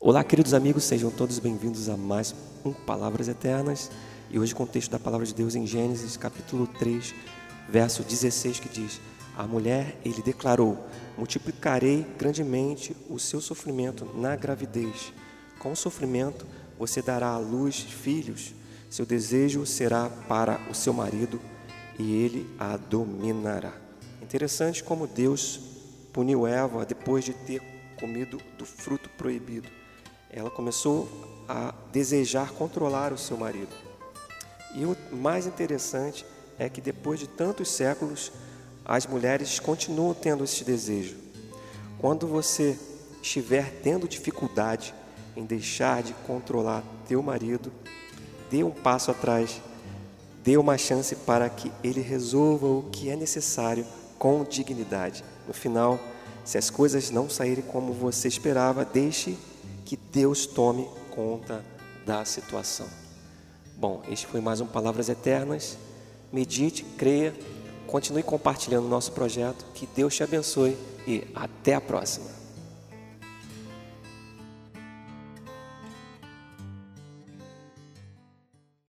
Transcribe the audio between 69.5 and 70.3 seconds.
Que Deus te